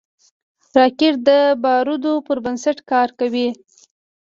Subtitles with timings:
[0.77, 1.29] راکټ د
[1.63, 3.47] بارودو پر بنسټ کار کوي